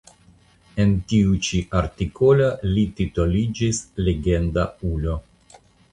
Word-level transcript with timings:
En 0.85 0.93
tiu 1.11 1.35
ĉi 1.47 1.59
artikolo 1.81 2.47
li 2.71 2.85
titoliĝis 3.01 3.83
"legenda 4.09 4.65
ulo". 4.95 5.21